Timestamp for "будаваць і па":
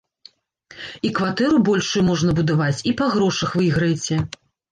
2.41-3.11